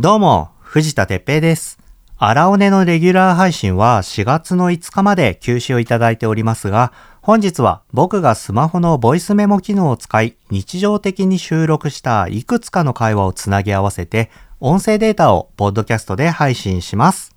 [0.00, 1.76] どうも、藤田哲平です。
[2.18, 14.30] 荒尾根のレギュラー配信は4月の5日まで休止をいただいておりますが、本日は僕がスマホのボイスメモ機能を使い、日常的に収録したいくつかの会話をつなぎ合わせて、
[14.60, 17.34] 音声データをポッドキャストで配信します。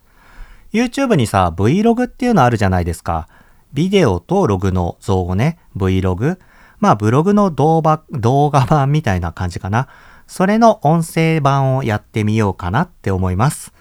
[0.71, 3.27] YouTube にさ、Vlog っていうのあるじゃないですか。
[3.73, 6.37] ビデオとログの造語ね、Vlog。
[6.79, 9.87] まあ、ブログの動画、動画版みたいな感じかな。
[10.31, 13.73] それの音声版をやってみようかなって思います。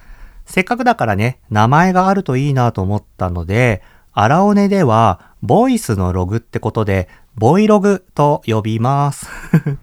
[0.46, 3.82] せっかくだからね、名前があるといいなと思ったので、
[4.12, 9.28] 荒尾根では、ボイスのログってことで、ボイログと呼びます。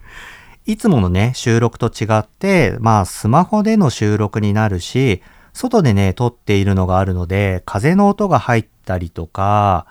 [0.66, 5.22] いつものね、収録と違って、まあ、スマホでの収録になるし、
[5.54, 9.86] 外でね、撮っているのがあるので、風の音が入ったりとか、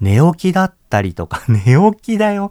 [0.00, 2.50] 寝起きだったりとか、 寝起きだよ。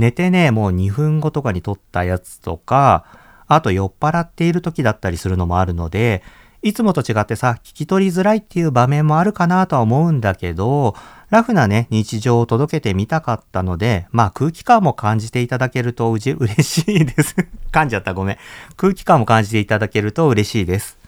[0.00, 3.04] 寝てね、もう2分後とかに撮ったやつとか、
[3.46, 6.22] あと酔っ払っている時だったりするのもあるので、
[6.62, 10.94] いつもと違ってさ、聞き取りづらいっていう場面もあるかなとは思うんだけど、
[11.30, 17.36] ラフなね、日常を届けてみたかったので、まあ空気感も感じていただけるとうじ、嬉しいです。
[17.72, 18.36] 噛んじゃった、ごめん。
[18.76, 20.98] 空気感も感じていただけると嬉しいです。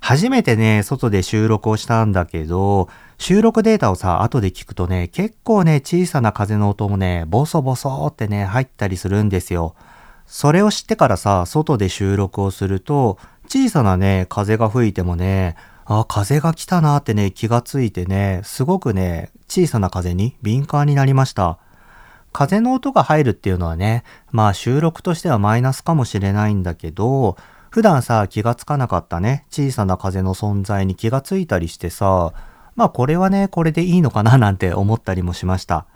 [0.00, 9.74] 初めてね、外で収録をしたんだけど、収録データをさ、後で聞くとね、結構ね、小さな風の音もね、ボソボソってね、入ったりするんですよ。
[10.26, 15.56] それを知ってからさ、外で収録をすると、小さなね、風が吹いてもね、
[15.86, 21.58] あ、風が来たなってね、気がついてね、すごくね、小さな風に敏感になりました。
[22.32, 27.36] 風の音が入るっていうのはね、まあ収録としてはマイナスかもしれないんだけど、
[27.70, 32.34] 普段さ、気がつかなかったね、小さな風の存在に気がついたりしてさ、
[32.76, 35.86] まあこれはね、これでいいのかななんて思ったりもしました。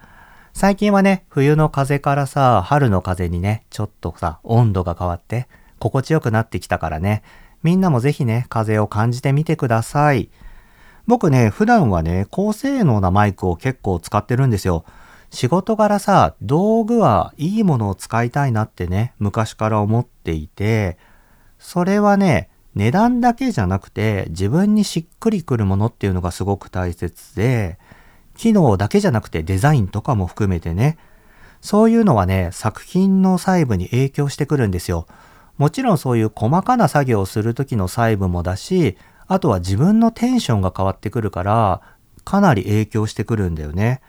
[0.52, 5.46] 最近はね、冬の風からさ、春の風にね、ちょっとさ、温度が変わって、
[5.78, 7.22] 心地よくなってきたからね、
[7.62, 10.30] みんなもぜひね、風を感じてみてください。
[11.06, 14.84] 僕ね、普段はね、高性能なマイクを結構使ってるんですよ。
[15.30, 20.98] 仕事柄さ、道具はいいものを使いたいなってね、昔から思っていて、
[21.58, 22.48] それはね、
[22.80, 27.78] 値段だけじゃなくて、自分にしっくりくるものっていうのがすごく大切で、
[28.38, 30.96] 機能だけじゃなくてデザインとかも含めてね、
[31.60, 35.06] そういうのはね、作品の細部に影響してくるんですよ。
[35.58, 41.82] もちろんそういう細かな作業をする時の細部もだし、あとは自分のテンションが変わってくるから、
[42.24, 44.00] かなり影響してくるんだよね。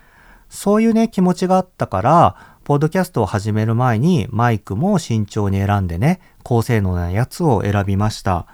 [0.47, 8.47] そういうね、気持ちがあったから、ポッドキャストを始める前にマイクも慎重に選んでね、高性能なやつを選びました。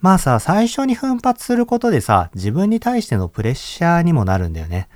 [0.00, 4.88] まあさ、最初に奮発することでさ、自分に対してのプレッシャーにもなるんだよね。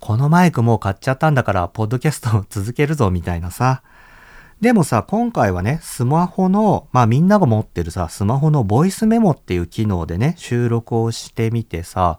[0.00, 3.82] このマイクもう買っちゃったんだから、ポッドキャストを続けるぞ、みたいなさ。
[4.60, 12.18] でもさ、今回はね、スマホの、まあみんなが持ってるさ、スマホのボイスメモっていう機能でね、収録をしてみてさ、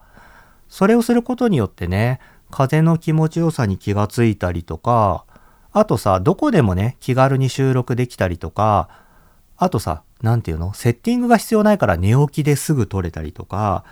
[0.70, 2.22] それをすることによってね、
[2.52, 5.26] 風の気持ちよさに気がついたりとか、
[5.74, 8.88] あとさ、どこでもね、気軽に収録できたりとか、
[9.58, 10.74] あとさ、なんていうの？
[10.74, 13.84] セッティングが必要ないから寝起きですぐ撮れたりとか、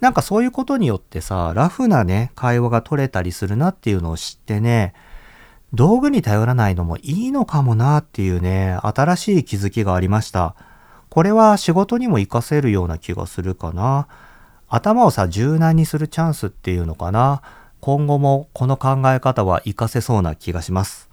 [0.00, 4.94] なんかそういうことによってさ、ラフなね、会話が取れたりするなっていうのを知ってね、
[5.72, 10.54] 道具に頼らないのもいいのかもなっていうね、新しい気づきがありました。
[11.08, 14.06] これは仕事にも活かせるような気がするかな。
[14.68, 17.40] 頭をさ、柔軟にするチャンスっていうのかな。
[17.80, 21.08] 今後もこの考え方は活かせそうな気がします。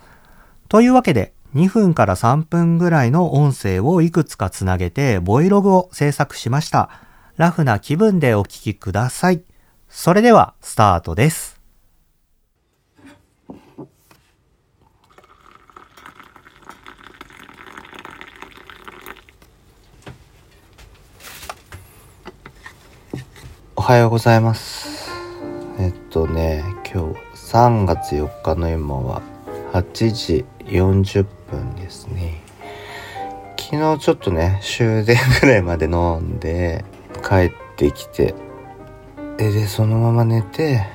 [0.69, 6.89] というわけで、2分から3分ぐらいの音声をいくつかつなげて、ボイログを制作しました。
[7.37, 9.43] ラフな気分でお聞きください。
[9.87, 11.61] それでは、スタートです。
[23.75, 25.11] おはようございます。
[25.77, 29.21] えっとね、今日3月4日の今は
[29.73, 32.41] 8時40分ですね。
[33.57, 36.83] 昨日ちょっとね、終電ぐらいまで飲んで
[37.27, 38.33] 帰ってきて、
[39.37, 40.85] で、でそのまま寝て、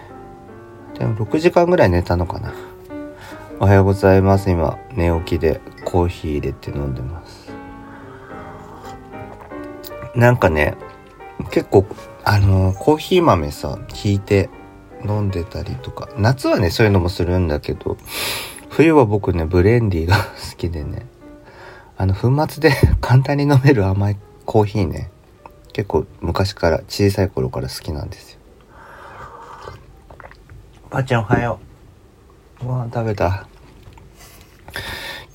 [0.99, 2.55] でも6時間ぐらい寝たのかな。
[3.61, 4.51] おはようございます。
[4.51, 7.53] 今、寝起きでコーヒー入れて飲んでます。
[10.15, 10.77] なんかね、
[11.51, 11.87] 結構
[12.25, 14.51] あのコーヒー豆さひいて
[15.05, 17.97] 飲んでたりとか夏はねそういうのもするんだけど
[18.79, 21.05] 冬は僕ねブレンディーが 好きでね
[21.97, 22.73] あの粉末で
[23.03, 24.17] 簡単に飲める甘い
[24.47, 25.11] コーヒーね
[25.73, 28.39] 結構昔から小さい頃から好きなんですよ
[30.91, 31.59] ばあちゃんおはよ
[32.63, 33.49] うご飯食べた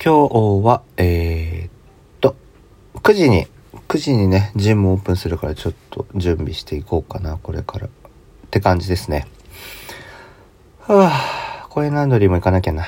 [0.02, 1.70] 今日はえー、っ
[2.22, 2.36] と
[3.02, 3.48] 9時に9
[3.94, 7.86] 9時にね、ジムオープンするからちょっと準備していこうかな、これから。
[7.86, 7.90] っ
[8.50, 9.28] て感じですね。
[10.80, 12.84] はぁ、コインランドリーも行かなきゃな。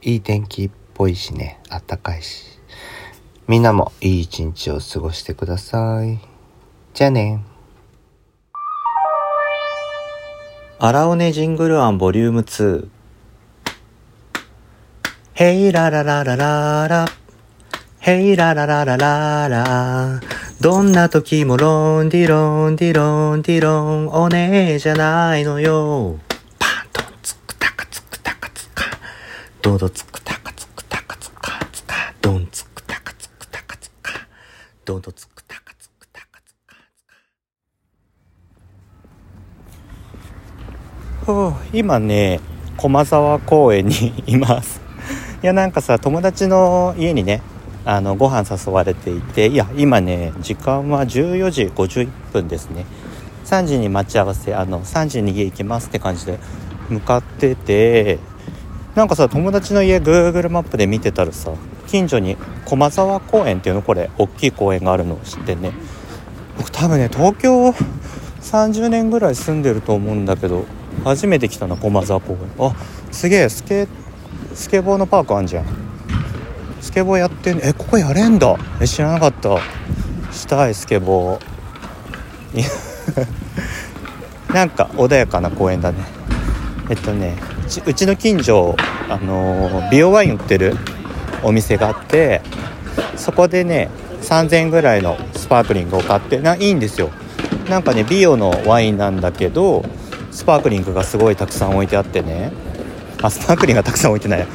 [0.00, 2.44] いい天気っぽいしね、あったかいし。
[3.48, 6.20] みんなもいい一日を過ごしてください。
[6.94, 7.44] じゃあね。
[10.78, 12.88] 荒尾根ジングルアンボリューム2。
[15.34, 17.06] ヘイララララララ。
[17.98, 20.20] ヘイララララララ。
[20.60, 26.20] どんな時もロンディロンディロンディロンおねえじゃないのよ。
[26.58, 28.84] パントンツクタカツクタカツカ。
[29.60, 32.14] ドドツクタカツクタカツカツカ。
[32.22, 34.12] ドンツクタカツクタカツカ。
[34.84, 36.76] ドドツクタカツクタカツカ。
[41.26, 42.40] ほう今ね
[42.76, 44.80] 駒沢公園にいます
[45.42, 47.42] いやなんかさ友達の家にね
[47.84, 52.86] あのご飯誘われていていや今ね時間は14時51分ですね
[53.44, 56.38] 3時に待ち合わせあの3時に家行きますって感じで
[56.88, 58.18] 向かってて
[58.98, 61.52] なんかさ友達の家 Google マップで見てたらさ
[61.86, 63.82] 近所に駒沢公園っていうの？
[63.82, 65.70] これ大きい公園があるのを知ってね？
[66.56, 67.68] 僕多分ね東京
[68.40, 70.64] 30年ぐらい住んでると思うんだけど
[71.04, 72.38] 初めて来たな駒沢公園。
[72.58, 72.74] あ
[73.12, 73.86] すげえスケ
[74.52, 75.66] スケボーのパークあんじゃん。
[76.80, 78.56] スケボーやってんえここやれんだ。
[78.80, 79.60] え知らなかった。
[80.32, 82.64] したいスケボー。
[84.52, 85.98] なんか穏やかな公園だね。
[86.90, 87.36] えっとね
[87.68, 88.76] ちうちの近所
[89.08, 90.74] あのー美容ワイン売ってる
[91.42, 92.40] お店があって
[93.16, 93.88] そこでね
[94.22, 97.10] 3000円ぐらいのスパークリングを買ってないいんですよ。
[97.70, 99.84] なんかね美容のワインなんだけど
[100.30, 102.52] スパークリングがすごいたくさん置いてあってね
[103.22, 104.46] あスパークリングがたくさん置いてない。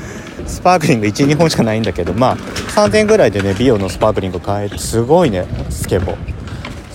[0.46, 6.18] スパークリング12本しかないんだけどまあ3000円ぐらいでね美容のスパークリング買えてすごいねスケボー。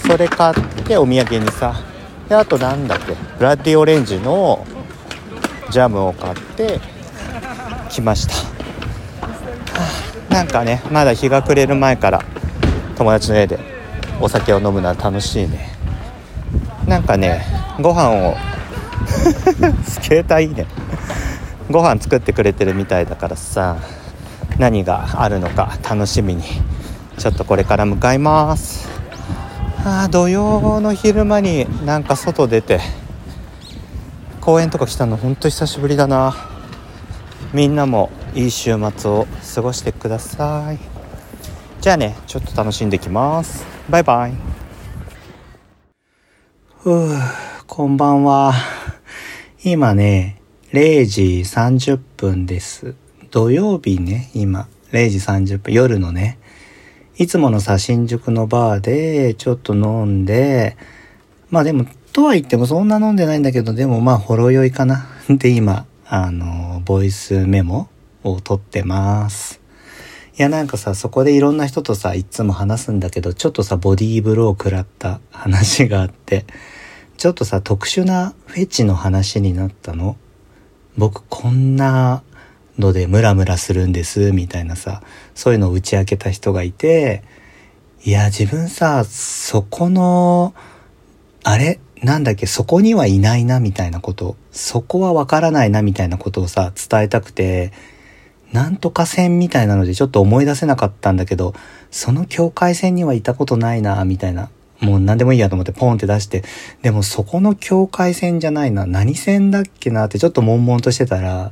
[0.06, 0.55] それ買っ
[0.85, 1.75] てお土産にさ
[2.29, 4.67] であとなんだっけブラッディオレンジの
[5.70, 6.81] ジャムを買って
[7.91, 9.88] きました、は
[10.31, 12.23] あなんかねまだ日が暮れる前から
[12.97, 13.59] 友達の家で
[14.20, 15.70] お酒を飲むのは楽しいね。
[16.87, 17.44] なんかね
[17.81, 18.37] ご飯を
[19.87, 20.67] スケーターいいね。
[21.71, 23.76] ご飯作ってくれてるみたいだからさ
[24.59, 26.43] 何があるのか楽しみに。
[27.19, 28.88] ちょっとこれから向かいます。
[29.85, 32.81] あ土曜の昼間になんか外出て
[34.49, 36.35] 公園とか来たのほんと久しぶりだな。
[37.53, 40.79] みんなもいい週末を過ごしてください。
[41.83, 43.67] じゃあねちょっと楽しんできます。
[43.91, 44.33] バイバイ。
[46.79, 47.19] ふう
[47.67, 48.55] こんばんは。
[49.62, 50.41] 今ね
[50.73, 52.95] 0時30分です。
[53.31, 54.67] 土曜日ね今。
[54.93, 56.39] 0時30分夜のね。
[57.19, 60.79] いつものさ新宿のバーでちょっと飲んで。
[61.50, 65.06] まあでもとは言ってもそんな飲んでないんだけどでもまあほろ酔いかな。
[65.28, 67.88] で今あのボイスメモ
[68.25, 69.60] を取ってます。
[70.38, 76.46] いやなんかさそこでいろんな人とさいつも話すんだけどちょっとさボディーブロー食らった 話があって
[77.16, 80.16] ちょっとさ特殊なフェチの話になったの？
[80.96, 82.22] 僕こんな
[82.78, 85.02] のでムラムラするんですみたいなさ
[85.34, 87.22] そういうのを打ち明けた人がいて
[88.04, 90.54] いや自分さそこの
[91.42, 91.80] あれ？
[92.02, 94.37] なんだっけそこにはいないなみたいなこと。
[94.52, 97.73] そこはわからないなみたいなことをさ伝えたくて
[98.52, 101.55] なんとか線みたいなのでちょっと思い出せなかったんだけど
[101.90, 104.50] その境界線にはいたことないなみたいな。
[104.81, 106.45] もう何でもいいやと思ってポンって出して
[106.83, 108.87] でもそこの境界線じゃないな。
[108.87, 111.50] 何線だっけなってちょっと悶々としてたら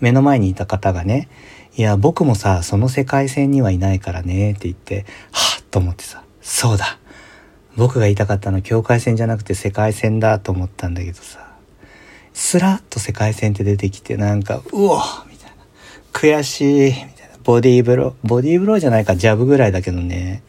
[0.00, 1.28] 目の前にいた方がね
[1.76, 6.24] いや僕もさその世界線にはいないからねって言ってはっと思ってさ。
[6.40, 6.98] そうだ。
[7.76, 11.54] 僕が言いたかったのは境界線じゃなくて世界線だと思ったんだけどさ
[12.32, 15.66] スラッと世界線って出てきてなんかうおみたいな
[16.12, 20.42] 悔しいみたいなボディーブローボディーブローじゃないかジャブぐらいだけどね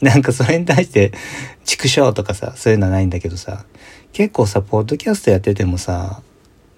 [0.00, 1.12] なんかそれに対して
[1.64, 3.64] 畜生とかさそういうのはないんだけどさ
[4.12, 6.22] 結構さポッドキャストやっててもさ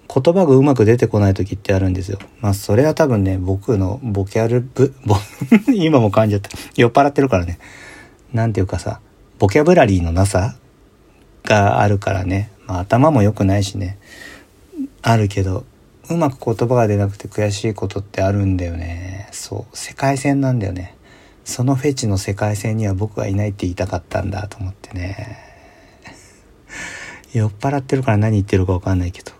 [0.07, 2.19] 言葉がうまく出てこない時ってあるんですよ。
[2.39, 5.15] まあそれは多分ね、僕のボキャルブ、ボ
[5.73, 6.57] 今も感じちゃった。
[6.75, 7.59] 酔っ払ってるからね。
[8.33, 8.99] なんていうかさ、
[9.37, 10.55] ボキャブラリーのなさ
[11.43, 12.51] があるからね。
[12.67, 13.97] まあ頭も良くないしね。
[15.01, 15.65] あるけど、
[16.09, 19.27] うまく言葉が出なくて悔しいことってあるんだよね。
[19.31, 19.77] そう。
[19.77, 20.95] 世界線なんだよね。
[21.43, 25.37] そのフェチの世界線には僕はいないって言いたかったんだと思ってね。
[27.33, 29.31] 酔っ払ってるから何言ってるかわかんないけど。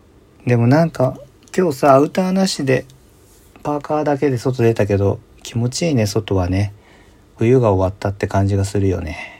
[0.45, 1.17] でもなんか
[1.57, 2.85] 今日さアウターなしで
[3.63, 6.73] パーカーだけで外出たけど気持ちいいね外はね
[7.37, 9.34] 冬が終わったって感じがするよね。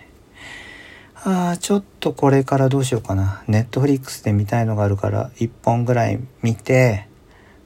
[1.28, 3.44] ああ、ちょっとこれからどうしようかな。
[3.48, 7.08] ネットフリックスで見たいのがあるから1本ぐらい見て、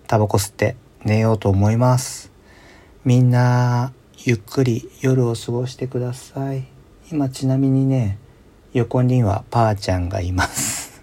[0.08, 2.32] タバコ吸って寝ようと思います。
[3.04, 3.92] みんな、
[4.24, 6.68] ゆっくり夜を過ごしてください。
[7.12, 8.18] 今ちなみにね、
[8.72, 11.02] 横にはパーちゃんがいます。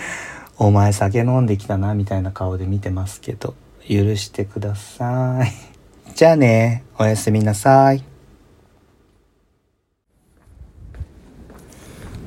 [0.58, 3.54] お前酒飲んできたな、みたいな顔で見てますけど、
[3.88, 6.14] 許してください。
[6.14, 8.13] じゃあね、おやすみなさい。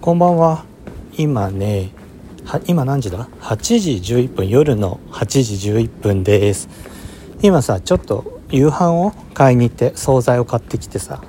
[0.07, 0.63] こんばんは。
[1.17, 1.89] 今ね、
[2.45, 6.69] は今何時だ ?8 時11分、夜の8時11分です。
[7.41, 11.21] 今さ、ちょっと夕飯を買いに行って惣菜を買ってきてさ、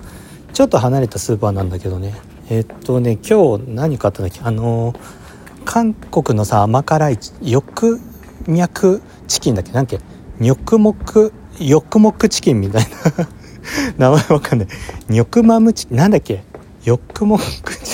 [0.53, 2.15] ちょっと離れたスーパーなんだけどね、
[2.51, 4.43] えっとね、今日何買ったんだっけ？
[4.45, 4.95] あの、
[5.65, 7.99] 韓国のさ、甘辛い、翼
[8.47, 9.73] 脈チキンだっけ？
[9.73, 9.99] なんけ？
[10.39, 12.87] ニョクモク、ヨクモクチキンみたい
[13.99, 14.69] な 名前わかんない。
[15.09, 16.45] ニョクマムチキン、なんだっけ？
[16.85, 17.88] ヨクモクチキン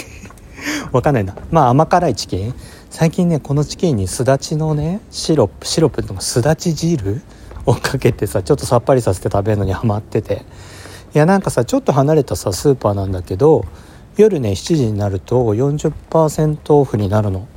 [0.94, 1.34] わかんないな。
[1.50, 2.54] まあ甘辛いチキン。
[2.88, 7.20] 最近ね、このチキンにすだちのね、シロップ、シロップとかすだち汁
[7.66, 10.44] をかけてさ、ちょっとさっぱりさせて食べるのにハマってて。
[11.12, 13.64] いやなんかさ、ちょっと離れたさ、スーパーなんだけど、
[14.16, 17.48] 夜ね7時になると40%オフになるの。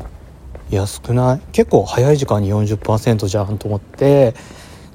[0.72, 1.42] 安くない？
[1.52, 4.34] 結構早い時間に40%じゃんと思って。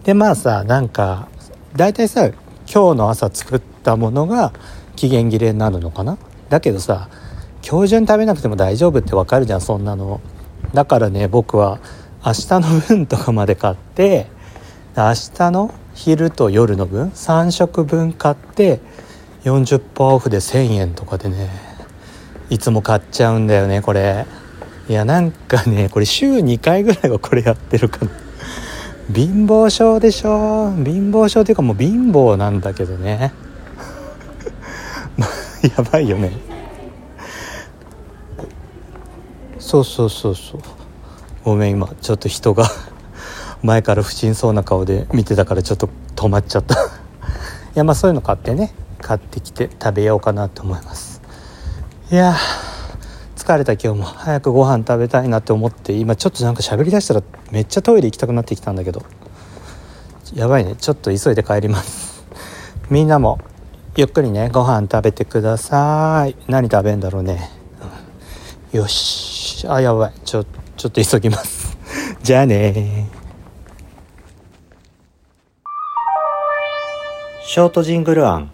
[0.03, 1.29] でまあさなんか
[1.77, 4.53] 大体さ今日の朝作ったものが
[4.97, 6.19] 期限切れになるのかな？
[6.49, 7.09] だけどさ
[7.69, 10.21] 今日中に食べなくても大丈夫ってわかるじゃんそんなの。
[10.75, 11.81] だからね僕は
[12.25, 14.27] 明日の分とかまで買って
[14.97, 18.81] 明日の昼と夜の分3食分買って
[19.45, 21.51] 40%オフで1000円とかでね
[22.51, 24.27] いつも買っちゃうんだよねこれ。
[24.89, 28.11] いやなんかねこれ週2回ぐらいはこれやってるかな。
[29.15, 30.73] 貧乏症でしょ？
[30.73, 33.33] 貧乏症っていうかもう貧乏なんだけどね。
[35.77, 36.33] やばいよね。
[39.63, 40.61] そうそうそうそう。
[41.45, 42.69] ごめん今ちょっと人が
[43.63, 46.75] 前から不審そうな顔で見てたからちょっと止まっちゃった。
[46.75, 46.79] い
[47.75, 51.23] やまあそういうの買ってね買ってきて食べようかなと思います。
[52.11, 52.35] いや
[53.37, 54.05] 疲れた今日も。
[54.05, 59.03] 早くご飯食べたいなって思って今ちょっとなんか喋りだしたらめっちゃトイレ行きたくなってきたんだけど。
[60.35, 60.75] やばいね。
[60.77, 62.25] ちょっと急いで帰ります。
[62.91, 63.39] みんなも
[63.97, 66.37] ゆっくりねご飯食べてください。
[66.49, 67.51] 何食べんだろうね、
[68.73, 69.69] よし。
[69.69, 70.13] あやばい。
[70.25, 70.45] ちょ
[70.77, 71.77] ちょっと急ぎます。
[72.23, 73.07] じゃあね
[77.45, 78.51] ショートジングル案。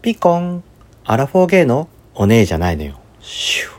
[0.00, 0.62] ピコン。
[1.04, 2.94] アラフォーゲーのお姉じゃないのよ。
[3.20, 3.70] シュ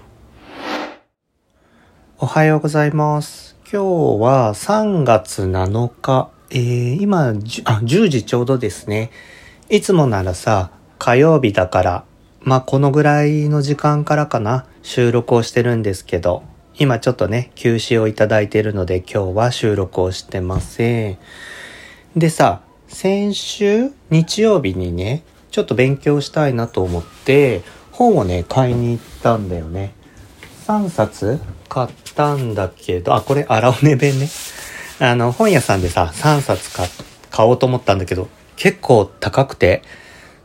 [2.18, 3.56] おはようございます。
[3.72, 9.12] 今日は3月7日、えー、今、あ、10時ちょうどですね。
[9.70, 12.04] いつもならさ、火曜日だから、
[12.44, 16.44] まあ、このぐらいの時間からかな、収録をしてるんですけど、
[16.78, 21.18] 今ちょっとね、休止をいただいているので、今日は収録をしてません。
[22.18, 29.94] でさ、先週日曜日にね、ちょっと勉強したいなと思って、本をね、買いに行ったんだよね。
[30.68, 34.28] 3冊買ったんだけど、あ、これ荒尾根弁ね。
[35.00, 36.72] あの、本屋さんでさ、3冊、
[37.30, 39.82] 買おうと思ったんだけど、結構高くて、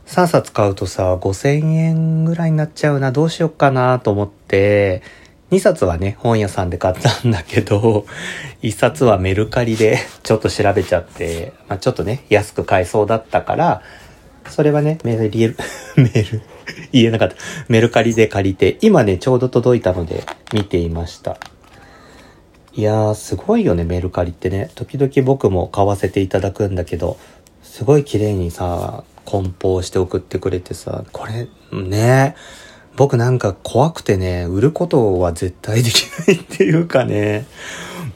[0.09, 5.03] 3冊買うとさ、5000円ぐらいになっちゃうな、どうしよっかなと思って、
[5.51, 8.07] 2冊はね、本屋さんで買ったんだけど、
[8.63, 13.83] 1冊はメルカリで ちょっと調べちゃって、まあ、ちょっとね、安く買えそうだったから、
[14.49, 15.55] それはね、メール、
[15.95, 16.41] メール、
[16.91, 17.35] 言えなかった。
[17.67, 21.37] メルカリで借りて、今ね、ちょうど届いたので見ていました。
[22.73, 24.71] いやー、すごいよね、メルカリってね。
[24.73, 27.17] 時々僕も買わせていただくんだけど、
[27.61, 32.35] すごい綺麗にさ、梱包して送ってくれてさ、これ、ね、
[32.95, 37.45] 僕なんか怖くてね、売ることは絶対できないっていうかね。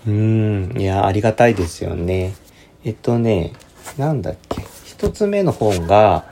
[0.07, 2.33] うん、いや、ありがたいですよね。
[2.83, 3.53] えっとね、
[3.97, 4.63] なんだっけ。
[4.85, 6.25] 一つ目の本が、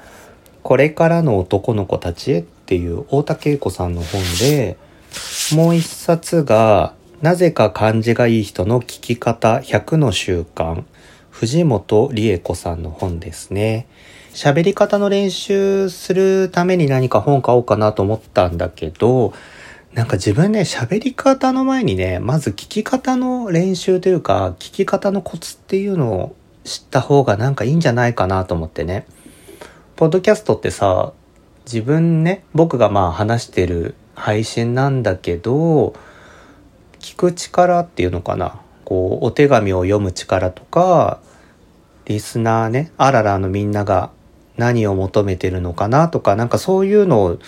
[0.63, 4.77] これからの男の子たちへっていう大田恵子さんの本で、
[5.53, 10.83] もう一冊が、なぜか漢字がいい人の聞き方100の習慣、
[11.29, 13.87] 藤本理恵子さんの本ですね。
[14.33, 19.33] 喋り方の練習するために何か本買おうかなと思ったんだけど、
[19.93, 29.05] なんか自分ね、喋り方の前にね、まず聞き方の練習というか、聞き方のコツっていうのを知った方がなんかいいんじゃないかなと思ってね。
[29.97, 31.11] ポッドキャストってさ、
[31.65, 35.93] 自分ね、僕がまあ話してる配信なんだけど、
[36.99, 38.61] 聞く力っていうのかな。
[38.85, 41.19] こう、お手紙を読む力とか、
[42.05, 44.11] リスナーね、あららのみんなが
[44.61, 47.39] 何を求めてるのかなとか、なんかそういうのを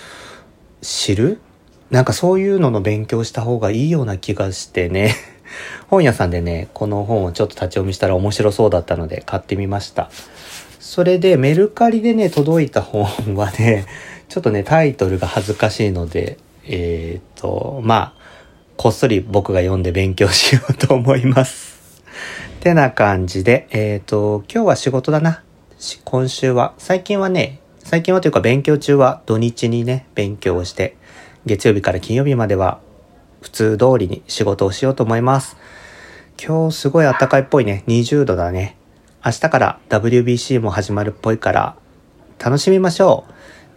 [0.81, 1.39] 知る？
[1.91, 5.13] なんかそういうのの勉強した方がいいような気がしてね。
[5.89, 10.09] 本屋さんでね、この本をちょっと立ち読みしたら面白そうだったので買ってみました。
[10.79, 13.85] それでメルカリでね、届いた本はね、
[14.27, 18.21] ちょっとね、タイトルが恥ずかしいので、えっ、と、まあ、
[18.75, 22.01] こっそり僕が読んで勉強しようと思います。
[22.59, 25.43] てな感じで、えっ、と、今日は仕事だな。
[26.05, 26.73] 今週は。
[26.77, 30.95] 最近はね、最近はというか勉強中は土日にね、勉強をして、
[31.45, 32.79] 月曜日から金曜日までは
[33.41, 35.57] 普通通りに仕事をしようと思います。
[36.41, 37.83] 今日すごい暖かいっぽいね。
[37.87, 38.77] 20度だね。
[39.25, 41.75] 明日から WBC も始まるっぽいから
[42.39, 43.33] 楽しみましょう。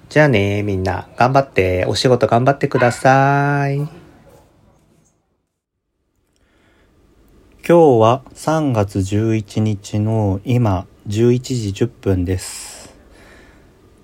[0.08, 3.78] じゃあね、みんな頑張って、お仕事頑張ってください。
[3.78, 3.88] 今
[7.66, 12.92] 日は3月11日の今11時10分です。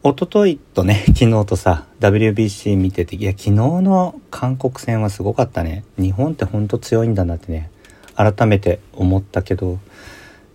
[0.05, 5.83] 一昨日とね、 昨日とさ、WBC 見てて、いや、昨日の韓国戦はすごかったね。
[5.99, 7.71] 日本ってほんと強いんだなってね、
[8.15, 9.79] 改めて思ったけど、い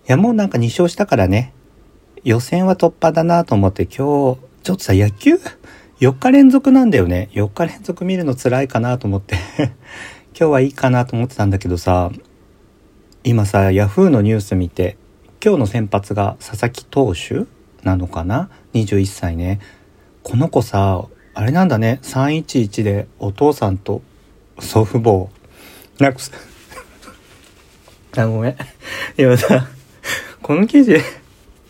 [0.08, 1.52] や、もうなんか2勝したからね、
[2.24, 5.42] 予選は突破だなと思って今日、ちょっとさ、野球
[6.00, 7.28] ?4 日連続なんだよね。
[7.34, 9.76] 4日連続見るの辛いかなと思って 今
[10.32, 12.10] 日はいいかなと思ってたんだけどさ、
[13.26, 14.96] 今さ、ヤフーのニュース見て、
[15.44, 17.46] 今日の先発が佐々木投手
[17.84, 19.60] なのかな？21歳ね。
[20.24, 22.00] この子さあれなんだね。
[22.02, 24.02] 311でお父さんと
[24.60, 25.30] 祖父母
[26.04, 26.32] なくす
[28.18, 28.58] あごめん。
[29.16, 29.68] 今さ
[30.42, 30.98] この記事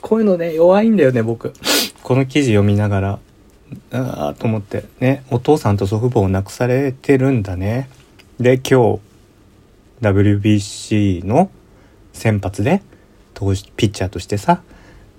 [0.02, 1.54] こういうのね弱いんだよね僕。
[2.04, 3.20] この記事読みながら
[3.92, 4.86] ああと思って。
[5.02, 7.90] ねお父さんと祖父母を亡くされてるんだね。
[8.40, 9.02] で今日
[10.02, 11.52] WBC の
[12.14, 12.82] 先発で
[13.76, 14.62] ピッチャーとしてさ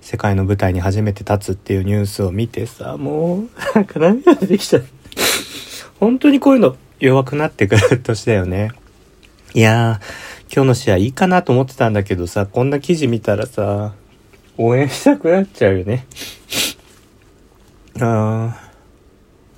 [0.01, 4.85] 世界の舞台に初めて立つっていうニュースを見てさ、もう、なんか涙出てきちゃう。
[5.99, 8.71] 本当にこういうの弱くなってくる年だよね。
[9.53, 13.93] いやー、今日の試合いいかなと思ってたんだけどさ、こんな記事見たらさ、
[14.57, 16.05] 応援したくなっちゃうよね。
[17.99, 18.57] あ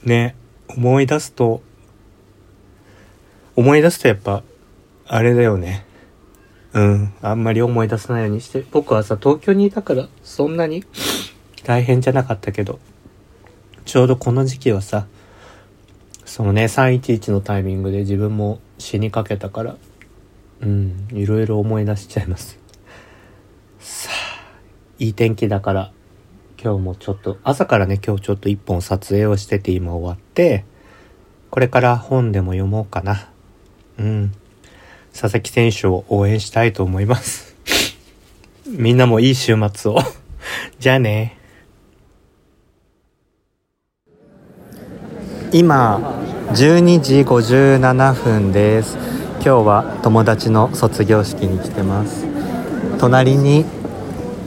[0.03, 0.35] ー、ね、
[0.67, 1.61] 思い出すと、
[3.55, 4.43] 思い出すとやっぱ、
[5.07, 5.85] あれだよね。
[6.73, 7.13] うん。
[7.21, 8.63] あんまり思い出さないようにして。
[8.71, 10.83] 僕はさ、東京にいたから、そんなに
[11.63, 12.79] 大変じゃなかったけど、
[13.85, 15.07] ちょうどこの時期はさ、
[16.25, 19.75] そのね、311のタイミングで自分も死にかけたから、
[20.61, 22.57] うん、いろいろ思い出しちゃいます。
[23.79, 24.49] さあ、
[24.97, 25.91] いい天気だから、
[26.63, 30.63] 今日もちょっと、朝からね、今日ちょっと一本撮影をしてて今終わって、
[31.49, 33.29] これから本でも読もうかな。
[33.97, 34.31] うん。
[35.13, 37.55] 佐々木選手を応援したいと思います。
[38.65, 39.99] みんなもいい週末を
[40.79, 41.37] じゃあね。
[45.51, 45.99] 今、
[46.53, 48.97] 12時57分です。
[49.43, 52.25] 今日は友達の卒業式に来てます。
[52.99, 53.65] 隣に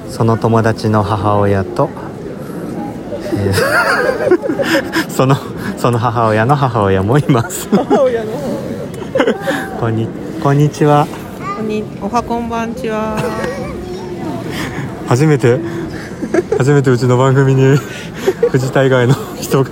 [0.09, 1.90] その友達の母親と、
[3.35, 5.37] えー、 その
[5.77, 7.68] その母親の母親もいます
[9.81, 10.09] こんに
[10.45, 11.07] こんにちは。
[11.57, 13.17] こんにおはこんばんちは。
[15.09, 15.59] 初めて？
[16.59, 17.79] 初めてうちの番組に
[18.53, 19.71] 藤田以外の人が。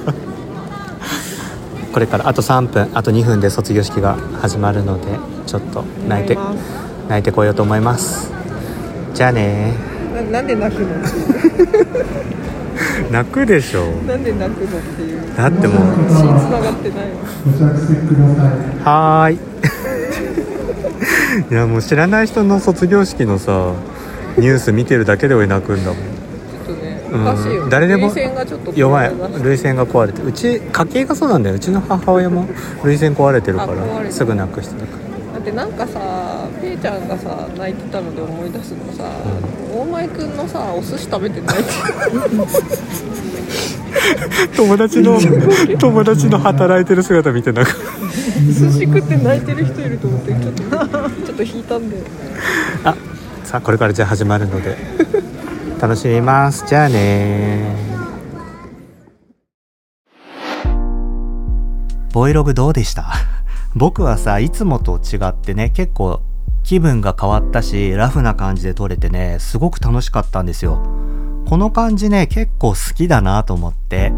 [1.93, 5.09] これからあと3分あと2分で卒業式が始まるので
[5.45, 6.39] ちょっと泣いて
[7.07, 8.31] 泣いてこようと思います。
[9.13, 9.75] じゃあね。
[10.33, 10.87] なんで泣くの？
[13.13, 15.21] 泣くでしょなんで泣くのっていう。
[15.37, 15.79] だってもう。
[16.09, 16.33] 血繋が
[16.71, 17.01] ってない
[18.83, 19.39] はーい
[21.51, 23.75] いやもう知らない人の卒業式のさ
[24.37, 25.97] ニュース見てるだけで俺泣くんだもん。
[25.97, 28.13] ちょっとねおかしいよ、うん、誰でも
[28.75, 29.15] 弱い。
[29.17, 30.23] 涙腺が壊れて。
[30.23, 31.57] うち家系がそうなんだよ。
[31.57, 32.47] うちの母親も
[32.83, 35.03] 涙腺壊れてるからすぐ泣く人だから。
[35.35, 39.11] だってなんかさぺいちゃんがさ泣いてたので思い出すのさ、
[39.73, 41.71] うん、大前くんのさお寿司食べて泣いて。
[44.57, 45.19] 友達の
[45.79, 47.73] 友達の働いてる姿見てなんか
[48.43, 52.03] 寿司食って泣いてる人いると思ってちょっとちょっと引いたんだよ
[52.85, 52.97] あ
[53.45, 54.77] さあこれからじゃあ始まるので。
[55.81, 56.65] 楽しみます。
[56.69, 57.75] じゃあね。
[62.13, 63.13] ボイログどうでした？
[63.75, 66.21] 僕はさいつもと違ってね結構
[66.63, 70.81] 気分が変わったしラフな感じで撮れてねすごく楽しかったんですよ。
[71.49, 74.13] この感じね、結構好きだなと思って。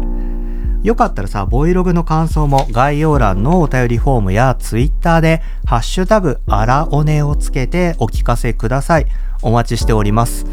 [0.85, 9.07] よかったらさ、ボイログの感想も概要欄のお便りフォームや Twitter でハッシュタグ、あらおねをつけてお聞かせください。
[9.41, 10.45] お待ちしております。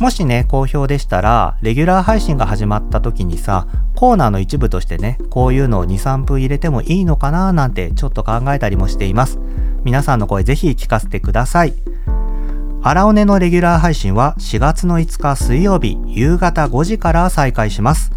[0.00, 9.38] もしね、好評でしたら、レギュラー配信が始まった時にさ、コーナーの一部としてね、こういうのを2、3分入れてもいいのかななんてちょっと考えたりもしています。
[9.84, 11.74] 皆さんの声ぜひ聞かせてください。
[12.82, 18.10] 荒尾根のレギュラー配信は4月の5日水曜日夕方5時から再開します。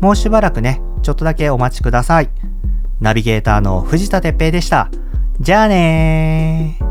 [0.00, 2.30] もうしばらくね、ちょっとだけお待ちください。
[3.00, 4.90] ナビゲーターの藤田哲平でした。
[5.40, 6.87] じゃあねー。